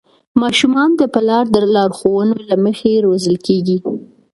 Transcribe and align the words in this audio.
ماشومان 0.41 0.89
د 0.95 1.01
پلار 1.13 1.45
د 1.51 1.57
لارښوونو 1.73 2.35
له 2.49 2.55
مخې 2.65 2.93
روزل 3.05 3.35
کېږي. 3.47 3.77